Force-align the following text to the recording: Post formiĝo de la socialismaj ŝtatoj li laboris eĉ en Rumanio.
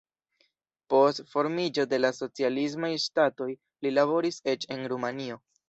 Post 0.93 1.21
formiĝo 1.33 1.85
de 1.91 1.99
la 2.01 2.11
socialismaj 2.21 2.91
ŝtatoj 3.05 3.49
li 3.51 3.95
laboris 4.01 4.43
eĉ 4.55 4.69
en 4.79 4.85
Rumanio. 4.95 5.43